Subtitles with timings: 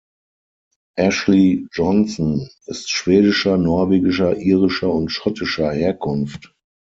[0.97, 6.55] Ashley Johnson ist schwedischer, norwegischer, irischer und schottischer Herkunft.